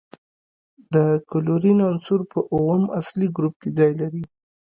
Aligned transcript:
د 0.93 0.95
کلورین 1.31 1.79
عنصر 1.89 2.19
په 2.31 2.39
اووم 2.53 2.83
اصلي 2.99 3.27
ګروپ 3.35 3.55
کې 3.61 3.69
ځای 3.77 3.91
لري. 4.01 4.23